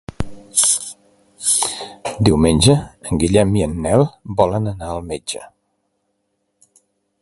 [2.29, 2.77] Diumenge
[3.11, 4.07] en Guillem i en Nel
[4.41, 5.47] volen anar al metge.